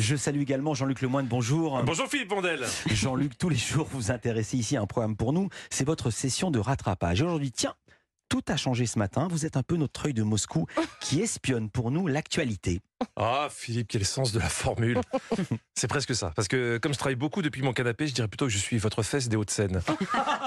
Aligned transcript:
Je 0.00 0.16
salue 0.16 0.40
également 0.40 0.72
Jean-Luc 0.72 1.02
Lemoyne, 1.02 1.26
bonjour. 1.26 1.82
Bonjour 1.84 2.08
Philippe 2.08 2.30
Vandel. 2.30 2.64
Jean-Luc, 2.86 3.36
tous 3.36 3.50
les 3.50 3.56
jours 3.56 3.86
vous 3.92 4.10
intéressez 4.10 4.56
ici 4.56 4.78
à 4.78 4.80
un 4.80 4.86
programme 4.86 5.14
pour 5.14 5.34
nous, 5.34 5.50
c'est 5.68 5.84
votre 5.84 6.10
session 6.10 6.50
de 6.50 6.58
rattrapage. 6.58 7.20
Aujourd'hui, 7.20 7.52
tiens, 7.52 7.74
tout 8.30 8.42
a 8.48 8.56
changé 8.56 8.86
ce 8.86 8.98
matin. 8.98 9.28
Vous 9.30 9.44
êtes 9.44 9.58
un 9.58 9.62
peu 9.62 9.76
notre 9.76 10.06
œil 10.06 10.14
de 10.14 10.22
Moscou 10.22 10.66
qui 11.00 11.20
espionne 11.20 11.68
pour 11.68 11.90
nous 11.90 12.06
l'actualité. 12.06 12.80
Ah, 13.14 13.48
Philippe, 13.50 13.88
quel 13.90 14.06
sens 14.06 14.32
de 14.32 14.38
la 14.38 14.48
formule. 14.48 15.02
C'est 15.74 15.88
presque 15.88 16.14
ça. 16.14 16.32
Parce 16.34 16.48
que 16.48 16.78
comme 16.78 16.94
je 16.94 16.98
travaille 16.98 17.16
beaucoup 17.16 17.42
depuis 17.42 17.60
mon 17.60 17.74
canapé, 17.74 18.06
je 18.06 18.14
dirais 18.14 18.28
plutôt 18.28 18.46
que 18.46 18.52
je 18.52 18.58
suis 18.58 18.78
votre 18.78 19.02
fesse 19.02 19.28
des 19.28 19.36
Hauts-de-Seine. 19.36 19.82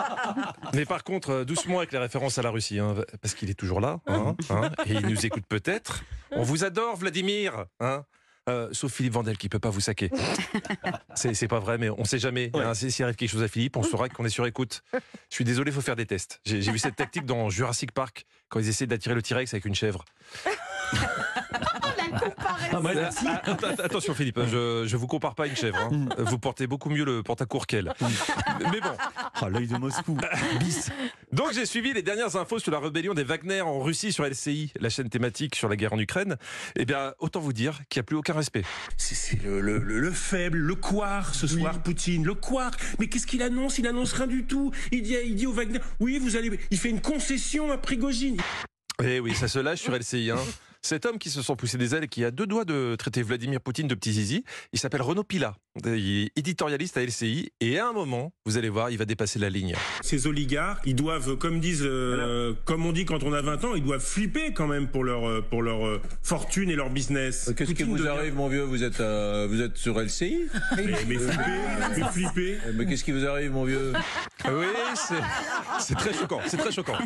Mais 0.74 0.86
par 0.86 1.04
contre, 1.04 1.30
euh, 1.30 1.46
doucement 1.46 1.78
avec 1.78 1.92
les 1.92 2.00
références 2.00 2.40
à 2.40 2.42
la 2.42 2.50
Russie, 2.50 2.80
hein, 2.80 2.96
parce 3.22 3.36
qu'il 3.36 3.52
est 3.52 3.60
toujours 3.60 3.82
là, 3.82 4.00
hein, 4.08 4.36
hein, 4.50 4.72
et 4.88 4.94
il 4.94 5.06
nous 5.06 5.28
écoute 5.28 5.44
peut-être. 5.48 6.04
On 6.32 6.42
vous 6.42 6.64
adore, 6.64 6.96
Vladimir. 6.96 7.66
Hein 7.80 8.04
euh, 8.50 8.70
sauf 8.74 8.92
Philippe 8.94 9.14
Vandel 9.14 9.38
qui 9.38 9.48
peut 9.50 9.60
pas 9.60 9.70
vous 9.70 9.80
saquer. 9.82 10.10
C'est 11.16 11.48
pas 11.48 11.60
vrai, 11.60 11.78
mais 11.78 11.90
on 11.90 12.04
sait 12.06 12.20
jamais. 12.20 12.52
Hein, 12.54 12.74
si- 12.74 12.92
S'il 12.92 13.04
arrive 13.06 13.16
quelque 13.16 13.30
chose 13.32 13.44
à 13.44 13.48
Philippe, 13.48 13.78
on 13.78 13.84
saura 13.84 14.10
qu'on 14.10 14.26
est 14.26 14.30
sur 14.30 14.46
écoute. 14.46 14.84
Je 14.94 15.36
suis 15.36 15.46
désolé, 15.46 15.72
il 15.72 15.74
faut 15.74 15.82
faire 15.82 15.96
des 15.96 16.06
tests. 16.06 16.42
J'ai 16.46 16.62
j'ai 16.62 16.72
vu 16.72 16.80
cette 16.80 16.96
tactique 16.96 17.26
dans 17.26 17.50
Jurassic 17.50 17.92
Park 17.92 18.26
quand 18.50 18.60
ils 18.60 18.68
essaient 18.70 18.88
d'attirer 18.88 19.16
le 19.16 19.22
T-Rex 19.22 19.54
avec 19.54 19.66
une 19.66 19.76
chèvre. 19.76 20.04
Ah, 22.72 22.80
merci. 22.82 23.26
Ah, 23.28 23.42
att- 23.52 23.64
att- 23.64 23.80
attention 23.80 24.14
Philippe, 24.14 24.40
je, 24.52 24.86
je 24.88 24.98
vous 24.98 25.08
compare 25.08 25.36
pas 25.36 25.44
à 25.44 25.48
une 25.48 25.56
chèvre. 25.56 25.78
hein. 25.92 26.08
Vous 26.18 26.38
portez 26.40 26.68
beaucoup 26.68 26.90
mieux 26.90 27.06
le 27.06 27.24
pantacourt 27.24 27.68
qu'elle. 27.68 27.94
Mais 28.60 28.80
bon, 28.82 28.90
Ah, 29.42 29.50
l'œil 29.50 29.68
de 29.68 29.78
Moscou. 29.78 30.18
Bis. 30.60 30.90
donc 31.32 31.54
j'ai 31.54 31.66
suivi 31.66 31.94
les 31.94 32.02
dernières 32.02 32.36
infos 32.36 32.60
sur 32.60 32.72
la 32.72 32.80
rébellion 32.80 33.14
des 33.14 33.24
Wagner 33.24 33.62
en 33.62 33.80
Russie 33.82 34.12
sur 34.14 34.26
LCI, 34.26 34.72
la 34.80 34.90
chaîne 34.90 35.10
thématique 35.10 35.56
sur 35.56 35.70
la 35.70 35.76
guerre 35.76 35.94
en 35.94 36.00
Ukraine. 36.00 36.38
Eh 36.76 36.86
bien, 36.86 37.14
autant 37.20 37.40
vous 37.40 37.54
dire 37.54 37.80
qu'il 37.90 38.00
n'y 38.00 38.04
a 38.04 38.06
plus 38.06 38.16
aucun 38.18 38.34
respect. 38.34 38.64
C'est 38.98 39.16
c'est 39.16 39.42
le, 39.44 39.60
le- 39.62 39.80
le- 39.80 40.00
le 40.00 40.12
faible, 40.12 40.58
le 40.58 40.76
couard 40.76 41.34
ce 41.36 41.48
soir, 41.48 41.82
Poutine, 41.82 42.24
le 42.26 42.34
couard. 42.36 42.72
Mais 43.00 43.08
qu'est-ce 43.08 43.28
qu'il 43.28 43.42
annonce? 43.42 43.78
Il 43.80 43.88
annonce 43.88 44.14
rien 44.14 44.28
du 44.28 44.46
tout. 44.46 44.72
Il 44.92 45.02
dit, 45.04 45.16
il 45.26 45.36
dit 45.36 45.48
au 45.48 45.54
Wagner, 45.54 45.80
oui, 46.00 46.20
vous 46.20 46.36
allez. 46.36 46.58
Il 46.72 46.78
fait 46.78 46.90
une 46.90 47.02
concession 47.02 47.72
à 47.72 47.78
Prigogine. 47.78 48.38
Eh 49.04 49.20
oui, 49.20 49.34
ça 49.34 49.48
se 49.48 49.60
lâche 49.60 49.82
sur 49.82 49.94
LCI. 49.96 50.32
hein. 50.32 50.38
Cet 50.86 51.06
homme 51.06 51.18
qui 51.18 51.30
se 51.30 51.42
sent 51.42 51.56
pousser 51.56 51.78
des 51.78 51.96
ailes 51.96 52.04
et 52.04 52.08
qui 52.10 52.26
a 52.26 52.32
deux 52.32 52.46
doigts 52.46 52.66
de 52.66 52.98
traiter 53.00 53.24
Vladimir 53.24 53.62
Poutine 53.62 53.88
de 53.88 53.96
petit 53.96 54.12
zizi, 54.12 54.44
il 54.74 54.80
s'appelle 54.80 55.02
Renaud 55.02 55.24
Pila. 55.24 55.56
Il 55.84 56.26
est 56.26 56.32
éditorialiste 56.38 56.98
à 56.98 57.04
LCI 57.04 57.52
et 57.60 57.80
à 57.80 57.88
un 57.88 57.94
moment, 57.94 58.32
vous 58.46 58.58
allez 58.60 58.70
voir, 58.70 58.92
il 58.92 58.98
va 59.00 59.06
dépasser 59.06 59.40
la 59.40 59.50
ligne. 59.50 59.74
Ces 60.02 60.28
oligarques, 60.28 60.84
ils 60.86 60.94
doivent, 60.96 61.36
comme 61.38 61.60
disent, 61.60 61.82
euh, 61.84 62.54
comme 62.66 62.86
on 62.86 62.92
dit 62.92 63.06
quand 63.06 63.24
on 63.24 63.34
a 63.34 63.42
20 63.42 63.66
ans, 63.66 63.74
ils 63.74 63.82
doivent 63.84 64.00
flipper 64.06 64.54
quand 64.54 64.68
même 64.68 64.88
pour 64.88 65.04
leur, 65.04 65.28
euh, 65.28 65.42
pour 65.42 65.64
leur 65.64 65.84
euh, 65.88 66.00
fortune 66.22 66.70
et 66.70 66.76
leur 66.76 66.92
business. 66.92 67.52
Qu'est-ce 67.58 67.72
qui 67.72 67.82
vous 67.82 67.98
devient- 67.98 68.10
arrive, 68.10 68.36
mon 68.36 68.50
vieux 68.50 68.62
Vous 68.62 68.84
êtes, 68.84 69.00
euh, 69.00 69.48
vous 69.50 69.62
êtes 69.62 69.76
sur 69.78 70.00
LCI 70.00 70.42
Mais, 70.78 70.84
mais 71.08 71.18
flipper, 71.18 71.60
mais 71.98 72.04
flipper. 72.12 72.58
Mais 72.76 72.86
qu'est-ce 72.86 73.04
qui 73.04 73.12
vous 73.12 73.26
arrive, 73.26 73.52
mon 73.52 73.64
vieux 73.66 73.94
Oui, 74.46 74.66
c'est- 75.80 75.96
très 75.96 76.14
choquant, 76.14 76.42
c'est 76.46 76.58
très 76.58 76.72
choquant. 76.72 76.98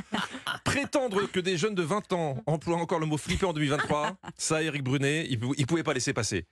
Prétendre 0.65 1.21
que 1.31 1.39
des 1.39 1.55
jeunes 1.55 1.75
de 1.75 1.83
20 1.83 2.11
ans 2.11 2.43
emploient 2.47 2.75
encore 2.77 2.99
le 2.99 3.05
mot 3.05 3.17
flipper 3.17 3.45
en 3.45 3.53
2023, 3.53 4.17
ça, 4.37 4.61
Eric 4.61 4.83
Brunet, 4.83 5.25
il 5.29 5.39
ne 5.39 5.65
pouvait 5.65 5.83
pas 5.83 5.93
laisser 5.93 6.11
passer. 6.11 6.43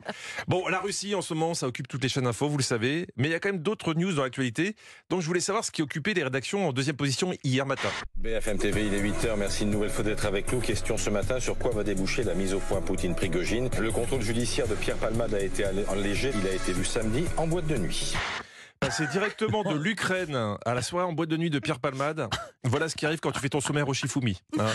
Bon, 0.48 0.66
la 0.70 0.80
Russie, 0.80 1.14
en 1.14 1.22
ce 1.22 1.34
moment, 1.34 1.54
ça 1.54 1.68
occupe 1.68 1.90
toutes 1.90 2.05
les 2.06 2.10
chaînes 2.10 2.28
info, 2.28 2.48
vous 2.48 2.58
le 2.58 2.64
savez, 2.64 3.08
mais 3.18 3.28
il 3.28 3.32
y 3.32 3.34
a 3.34 3.40
quand 3.40 3.50
même 3.50 3.62
d'autres 3.64 3.94
news 3.96 4.14
dans 4.14 4.22
l'actualité, 4.24 4.76
donc 5.10 5.22
je 5.22 5.26
voulais 5.28 5.40
savoir 5.40 5.66
ce 5.66 5.72
qui 5.72 5.82
occupait 5.82 6.14
les 6.14 6.24
rédactions 6.24 6.68
en 6.68 6.72
deuxième 6.72 6.96
position 6.96 7.34
hier 7.44 7.66
matin. 7.66 7.90
BFM 8.18 8.58
TV, 8.60 8.86
il 8.86 8.94
est 8.94 9.02
8h. 9.02 9.36
Merci 9.38 9.64
une 9.64 9.72
nouvelle 9.72 9.90
fois 9.90 10.04
d'être 10.04 10.26
avec 10.26 10.52
nous. 10.54 10.60
Question 10.60 10.98
ce 10.98 11.10
matin 11.10 11.40
sur 11.40 11.58
quoi 11.58 11.72
va 11.72 11.84
déboucher 11.84 12.24
la 12.24 12.36
mise 12.36 12.54
au 12.54 12.60
point 12.60 12.80
Poutine-Prigogine? 12.82 13.70
Le 13.80 13.92
contrôle 13.92 14.22
judiciaire 14.22 14.68
de 14.68 14.76
Pierre 14.76 14.98
Palmade 14.98 15.34
a 15.34 15.40
été 15.42 15.66
allégé. 15.66 16.32
Il 16.40 16.48
a 16.48 16.54
été 16.54 16.74
vu 16.74 16.86
samedi 16.86 17.26
en 17.38 17.48
boîte 17.48 17.66
de 17.68 17.78
nuit. 17.78 18.14
Passer 18.80 19.08
directement 19.08 19.64
de 19.64 19.76
l'Ukraine 19.76 20.58
à 20.66 20.74
la 20.76 20.82
soirée 20.84 21.08
en 21.08 21.14
boîte 21.14 21.30
de 21.30 21.38
nuit 21.38 21.50
de 21.50 21.60
Pierre 21.60 21.80
Palmade, 21.80 22.28
voilà 22.66 22.88
ce 22.90 22.96
qui 22.96 23.06
arrive 23.06 23.20
quand 23.20 23.32
tu 23.32 23.40
fais 23.40 23.50
ton 23.50 23.62
sommaire 23.62 23.88
au 23.88 23.94
Shifumi. 23.94 24.42
hein. 24.60 24.66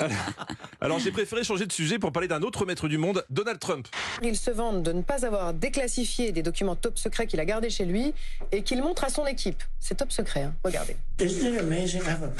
Alors, 0.00 0.10
alors 0.80 0.98
j'ai 0.98 1.12
préféré 1.12 1.44
changer 1.44 1.66
de 1.66 1.72
sujet 1.72 1.98
pour 1.98 2.12
parler 2.12 2.28
d'un 2.28 2.42
autre 2.42 2.66
maître 2.66 2.88
du 2.88 2.98
monde, 2.98 3.24
Donald 3.30 3.58
Trump. 3.58 3.88
Il 4.22 4.36
se 4.36 4.50
vante 4.50 4.82
de 4.82 4.92
ne 4.92 5.02
pas 5.02 5.24
avoir 5.24 5.54
déclassifié 5.54 6.32
des 6.32 6.42
documents 6.42 6.76
top 6.76 6.98
secrets 6.98 7.26
qu'il 7.26 7.40
a 7.40 7.44
gardés 7.44 7.70
chez 7.70 7.84
lui 7.84 8.14
et 8.52 8.62
qu'il 8.62 8.82
montre 8.82 9.04
à 9.04 9.08
son 9.08 9.26
équipe. 9.26 9.62
C'est 9.80 9.96
top 9.96 10.12
secret, 10.12 10.42
hein. 10.42 10.54
regardez. 10.64 10.96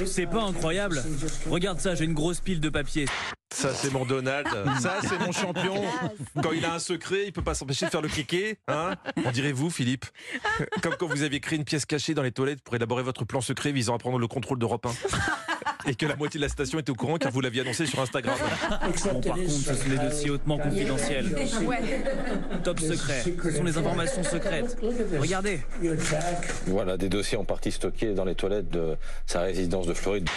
C'est 0.06 0.26
pas 0.26 0.42
incroyable 0.42 1.02
Regarde 1.48 1.80
ça, 1.80 1.94
j'ai 1.94 2.04
une 2.04 2.14
grosse 2.14 2.40
pile 2.40 2.60
de 2.60 2.68
papier. 2.68 3.06
Ça, 3.54 3.72
c'est 3.72 3.92
mon 3.92 4.04
Donald. 4.04 4.48
Ça, 4.80 4.96
c'est 5.02 5.18
mon 5.18 5.30
champion. 5.30 5.80
Quand 6.42 6.50
il 6.52 6.64
a 6.64 6.74
un 6.74 6.78
secret, 6.80 7.26
il 7.26 7.32
peut 7.32 7.42
pas 7.42 7.54
s'empêcher 7.54 7.86
de 7.86 7.90
faire 7.90 8.02
le 8.02 8.08
cliquet. 8.08 8.58
Hein 8.66 8.94
On 9.24 9.30
dirait 9.30 9.52
vous, 9.52 9.70
Philippe? 9.70 10.06
Comme 10.82 10.96
quand 10.98 11.06
vous 11.06 11.22
aviez 11.22 11.38
créé 11.38 11.56
une 11.56 11.64
pièce 11.64 11.86
cachée 11.86 12.14
dans 12.14 12.22
les 12.22 12.32
toilettes 12.32 12.62
pour 12.62 12.74
élaborer 12.74 13.04
votre 13.04 13.24
plan 13.24 13.40
secret 13.40 13.70
visant 13.70 13.94
à 13.94 13.98
prendre 13.98 14.18
le 14.18 14.26
contrôle 14.26 14.58
d'Europe 14.58 14.86
1. 14.86 14.90
Et 15.86 15.94
que 15.94 16.06
la 16.06 16.16
moitié 16.16 16.38
de 16.38 16.44
la 16.44 16.48
station 16.48 16.78
était 16.78 16.90
au 16.90 16.94
courant 16.94 17.18
car 17.18 17.30
vous 17.30 17.40
l'aviez 17.40 17.62
annoncé 17.62 17.86
sur 17.86 18.00
Instagram. 18.00 18.36
Bon, 19.12 19.20
par 19.20 19.36
contre, 19.36 19.50
ce 19.50 19.74
sont 19.74 19.88
des 19.88 19.98
dossiers 19.98 20.30
hautement 20.30 20.58
confidentiels. 20.58 21.34
Top 22.62 22.80
secret. 22.80 23.22
Ce 23.22 23.50
sont 23.50 23.64
les 23.64 23.76
informations 23.76 24.22
secrètes. 24.22 24.76
Regardez. 25.18 25.60
Voilà, 26.66 26.96
des 26.96 27.08
dossiers 27.08 27.36
en 27.36 27.44
partie 27.44 27.70
stockés 27.70 28.14
dans 28.14 28.24
les 28.24 28.34
toilettes 28.34 28.70
de 28.70 28.96
sa 29.26 29.40
résidence 29.42 29.86
de 29.86 29.94
Floride. 29.94 30.28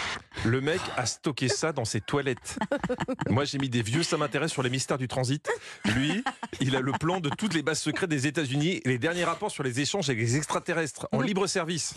Le 0.44 0.60
mec 0.60 0.80
a 0.96 1.06
stocké 1.06 1.48
ça 1.48 1.72
dans 1.72 1.84
ses 1.84 2.00
toilettes. 2.00 2.58
Moi, 3.28 3.44
j'ai 3.44 3.58
mis 3.58 3.68
des 3.68 3.82
vieux, 3.82 4.02
ça 4.02 4.16
m'intéresse 4.16 4.52
sur 4.52 4.62
les 4.62 4.70
mystères 4.70 4.98
du 4.98 5.08
transit. 5.08 5.48
Lui, 5.94 6.22
il 6.60 6.76
a 6.76 6.80
le 6.80 6.92
plan 6.92 7.20
de 7.20 7.28
toutes 7.30 7.54
les 7.54 7.62
bases 7.62 7.80
secrètes 7.80 8.10
des 8.10 8.26
États-Unis 8.26 8.80
et 8.84 8.88
les 8.88 8.98
derniers 8.98 9.24
rapports 9.24 9.50
sur 9.50 9.62
les 9.62 9.80
échanges 9.80 10.08
avec 10.08 10.20
les 10.20 10.36
extraterrestres 10.36 11.08
en 11.12 11.20
libre 11.20 11.46
service. 11.46 11.94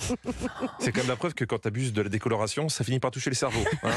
C'est 0.79 0.91
quand 0.91 1.01
même 1.01 1.09
la 1.09 1.15
preuve 1.15 1.33
que 1.33 1.45
quand 1.45 1.59
tu 1.59 1.67
abuses 1.67 1.93
de 1.93 2.01
la 2.01 2.09
décoloration, 2.09 2.69
ça 2.69 2.83
finit 2.83 2.99
par 2.99 3.11
toucher 3.11 3.29
les 3.29 3.35
hein. 3.43 3.89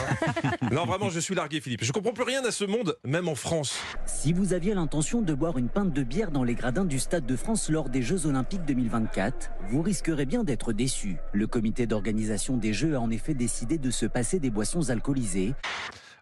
non, 0.72 0.84
vraiment, 0.84 1.10
je 1.10 1.21
suis 1.21 1.34
largué, 1.34 1.60
Philippe. 1.60 1.84
Je 1.84 1.93
comprends 1.93 2.12
plus 2.12 2.25
rien 2.25 2.44
à 2.44 2.50
ce 2.50 2.65
monde, 2.65 2.97
même 3.05 3.28
en 3.28 3.34
France. 3.34 3.78
Si 4.06 4.32
vous 4.32 4.53
aviez 4.53 4.75
l'intention 4.75 5.22
de 5.22 5.34
boire 5.34 5.59
une 5.59 5.69
pinte 5.69 5.93
de 5.93 6.03
bière 6.03 6.31
dans 6.31 6.44
les 6.44 6.55
gradins 6.55 6.84
du 6.84 6.99
Stade 6.99 7.27
de 7.27 7.37
France 7.37 7.71
lors 7.71 7.88
des 7.88 8.03
Jeux 8.03 8.27
Olympiques 8.27 8.65
2024, 8.65 9.50
vous 9.69 9.83
risquerez 9.83 10.27
bien 10.27 10.44
d'être 10.44 10.72
déçu. 10.72 11.16
Le 11.33 11.47
comité 11.47 11.87
d'organisation 11.87 12.56
des 12.56 12.72
Jeux 12.72 12.97
a 12.97 13.00
en 13.00 13.10
effet 13.10 13.34
décidé 13.34 13.78
de 13.78 13.91
se 13.91 14.06
passer 14.06 14.38
des 14.38 14.50
boissons 14.50 14.91
alcoolisées. 14.91 15.54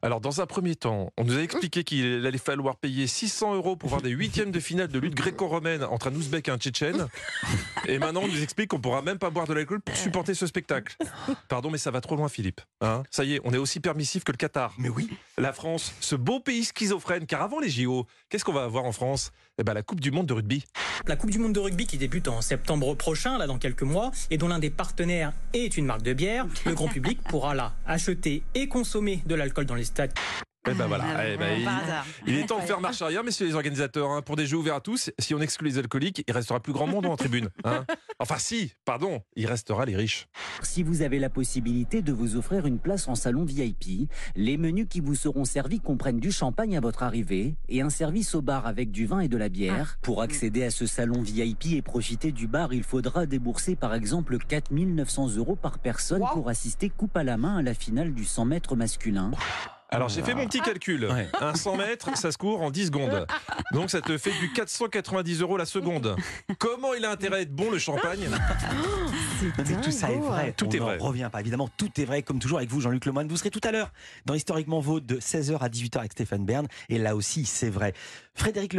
Alors, 0.04 0.20
dans 0.20 0.40
un 0.40 0.46
premier 0.46 0.74
temps, 0.74 1.12
on 1.16 1.22
nous 1.22 1.38
a 1.38 1.40
expliqué 1.40 1.84
qu'il 1.84 2.26
allait 2.26 2.36
falloir 2.36 2.74
payer 2.74 3.06
600 3.06 3.54
euros 3.54 3.76
pour 3.76 3.88
voir 3.88 4.02
des 4.02 4.10
huitièmes 4.10 4.50
de 4.50 4.58
finale 4.58 4.88
de 4.88 4.98
lutte 4.98 5.14
gréco-romaine 5.14 5.84
entre 5.84 6.08
un 6.08 6.14
Ouzbek 6.16 6.48
et 6.48 6.50
un 6.50 6.58
Tchétchène. 6.58 7.06
Et 7.86 8.00
maintenant, 8.00 8.22
on 8.24 8.28
nous 8.28 8.42
explique 8.42 8.70
qu'on 8.70 8.80
pourra 8.80 9.02
même 9.02 9.18
pas 9.18 9.30
boire 9.30 9.46
de 9.46 9.54
l'alcool 9.54 9.80
pour 9.80 9.96
supporter 9.96 10.34
ce 10.34 10.48
spectacle. 10.48 10.96
Pardon, 11.48 11.70
mais 11.70 11.78
ça 11.78 11.92
va 11.92 12.00
trop 12.00 12.16
loin, 12.16 12.28
Philippe. 12.28 12.60
Hein? 12.80 13.04
Ça 13.12 13.22
y 13.22 13.34
est, 13.34 13.40
on 13.44 13.52
est 13.52 13.58
aussi 13.58 13.78
permissif 13.78 14.24
que 14.24 14.32
le 14.32 14.38
Qatar. 14.38 14.74
Mais 14.76 14.88
oui. 14.88 15.08
La 15.38 15.54
France, 15.54 15.94
ce 16.00 16.14
beau 16.14 16.40
pays 16.40 16.62
schizophrène, 16.62 17.24
car 17.24 17.40
avant 17.40 17.58
les 17.58 17.70
JO, 17.70 18.06
qu'est-ce 18.28 18.44
qu'on 18.44 18.52
va 18.52 18.64
avoir 18.64 18.84
en 18.84 18.92
France? 18.92 19.32
Eh 19.56 19.64
ben, 19.64 19.72
la 19.72 19.82
Coupe 19.82 19.98
du 19.98 20.10
Monde 20.10 20.26
de 20.26 20.34
rugby. 20.34 20.62
La 21.06 21.16
Coupe 21.16 21.30
du 21.30 21.38
Monde 21.38 21.54
de 21.54 21.58
rugby 21.58 21.86
qui 21.86 21.96
débute 21.96 22.28
en 22.28 22.42
septembre 22.42 22.94
prochain, 22.94 23.38
là 23.38 23.46
dans 23.46 23.56
quelques 23.56 23.82
mois, 23.82 24.10
et 24.30 24.36
dont 24.36 24.48
l'un 24.48 24.58
des 24.58 24.68
partenaires 24.68 25.32
est 25.54 25.78
une 25.78 25.86
marque 25.86 26.02
de 26.02 26.12
bière, 26.12 26.46
le 26.66 26.74
grand 26.74 26.88
public 26.88 27.18
pourra 27.22 27.54
là 27.54 27.72
acheter 27.86 28.42
et 28.54 28.68
consommer 28.68 29.22
de 29.24 29.34
l'alcool 29.34 29.64
dans 29.64 29.74
les 29.74 29.84
stades. 29.84 30.12
Eh 30.70 30.74
ben 30.74 30.86
voilà. 30.86 31.04
Ah, 31.16 31.28
Eh 31.28 31.36
ben, 31.36 31.58
il, 31.58 32.32
il 32.32 32.38
est 32.38 32.46
temps 32.46 32.58
de 32.58 32.62
faire 32.64 32.80
marche 32.80 33.02
arrière, 33.02 33.24
messieurs 33.24 33.46
les 33.46 33.54
organisateurs. 33.54 34.10
hein. 34.10 34.22
Pour 34.22 34.36
des 34.36 34.46
jeux 34.46 34.56
ouverts 34.58 34.76
à 34.76 34.80
tous, 34.80 35.10
si 35.18 35.34
on 35.34 35.40
exclut 35.40 35.68
les 35.70 35.78
alcooliques, 35.78 36.22
il 36.26 36.32
restera 36.32 36.60
plus 36.60 36.72
grand 36.72 36.86
monde 36.86 37.06
en 37.06 37.16
tribune. 37.16 37.48
hein. 37.64 37.84
Enfin, 38.20 38.36
si, 38.38 38.72
pardon, 38.84 39.22
il 39.34 39.46
restera 39.46 39.84
les 39.84 39.96
riches. 39.96 40.28
Si 40.62 40.84
vous 40.84 41.02
avez 41.02 41.18
la 41.18 41.28
possibilité 41.30 42.00
de 42.00 42.12
vous 42.12 42.36
offrir 42.36 42.66
une 42.66 42.78
place 42.78 43.08
en 43.08 43.16
salon 43.16 43.44
VIP, 43.44 44.08
les 44.36 44.56
menus 44.56 44.86
qui 44.88 45.00
vous 45.00 45.16
seront 45.16 45.44
servis 45.44 45.80
comprennent 45.80 46.20
du 46.20 46.30
champagne 46.30 46.76
à 46.76 46.80
votre 46.80 47.02
arrivée 47.02 47.56
et 47.68 47.80
un 47.82 47.90
service 47.90 48.34
au 48.36 48.42
bar 48.42 48.66
avec 48.66 48.92
du 48.92 49.06
vin 49.06 49.18
et 49.18 49.28
de 49.28 49.36
la 49.36 49.48
bière. 49.48 49.98
Pour 50.02 50.22
accéder 50.22 50.62
à 50.62 50.70
ce 50.70 50.86
salon 50.86 51.22
VIP 51.22 51.72
et 51.72 51.82
profiter 51.82 52.30
du 52.30 52.46
bar, 52.46 52.72
il 52.72 52.84
faudra 52.84 53.26
débourser 53.26 53.74
par 53.74 53.94
exemple 53.94 54.38
4900 54.38 55.36
euros 55.36 55.56
par 55.56 55.80
personne 55.80 56.22
pour 56.32 56.48
assister 56.48 56.88
coupe 56.88 57.16
à 57.16 57.24
la 57.24 57.36
main 57.36 57.56
à 57.56 57.62
la 57.62 57.74
finale 57.74 58.14
du 58.14 58.24
100 58.24 58.44
mètres 58.44 58.76
masculin. 58.76 59.32
Alors 59.92 60.08
j'ai 60.08 60.22
fait 60.22 60.34
mon 60.34 60.46
petit 60.46 60.60
calcul. 60.60 61.04
Ouais. 61.04 61.28
Un 61.40 61.54
100 61.54 61.76
mètres, 61.76 62.16
ça 62.16 62.32
se 62.32 62.38
court 62.38 62.62
en 62.62 62.70
10 62.70 62.86
secondes. 62.86 63.26
Donc 63.72 63.90
ça 63.90 64.00
te 64.00 64.16
fait 64.16 64.32
du 64.40 64.50
490 64.52 65.40
euros 65.42 65.56
la 65.58 65.66
seconde. 65.66 66.16
Comment 66.58 66.94
il 66.94 67.04
a 67.04 67.10
intérêt 67.10 67.36
à 67.36 67.40
être 67.42 67.52
bon 67.54 67.70
le 67.70 67.78
champagne 67.78 68.28
Mais 69.58 69.76
tout 69.82 69.90
ça 69.90 70.10
est 70.10 70.16
vrai. 70.18 70.52
Tout 70.56 70.66
On 70.66 70.70
est 70.70 70.78
vrai. 70.78 70.96
revient 70.98 71.28
pas, 71.30 71.40
évidemment. 71.40 71.68
Tout 71.76 71.90
est 72.00 72.04
vrai, 72.04 72.22
comme 72.22 72.38
toujours 72.38 72.58
avec 72.58 72.70
vous, 72.70 72.80
Jean-Luc 72.80 73.04
Lemoyne. 73.04 73.28
Vous 73.28 73.36
serez 73.36 73.50
tout 73.50 73.60
à 73.64 73.70
l'heure 73.72 73.90
dans 74.24 74.34
Historiquement 74.34 74.80
Vôtre 74.80 75.06
de 75.06 75.16
16h 75.16 75.58
à 75.58 75.68
18h 75.68 75.98
avec 75.98 76.12
Stéphane 76.12 76.44
Bern. 76.44 76.66
Et 76.88 76.98
là 76.98 77.14
aussi, 77.14 77.44
c'est 77.44 77.70
vrai. 77.70 77.92
Frédéric 78.34 78.70